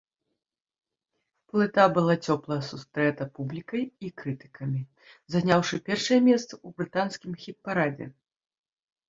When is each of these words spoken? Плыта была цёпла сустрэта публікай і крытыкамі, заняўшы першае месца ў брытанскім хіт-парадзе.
Плыта 1.51 1.83
была 1.97 2.15
цёпла 2.31 2.57
сустрэта 2.69 3.27
публікай 3.35 3.83
і 4.09 4.11
крытыкамі, 4.23 4.81
заняўшы 5.35 5.75
першае 5.93 6.19
месца 6.31 6.51
ў 6.65 6.81
брытанскім 6.81 7.39
хіт-парадзе. 7.45 8.07